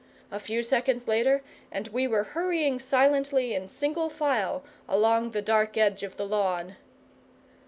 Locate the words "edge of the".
5.77-6.25